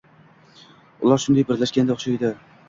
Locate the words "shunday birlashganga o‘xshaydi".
1.25-2.35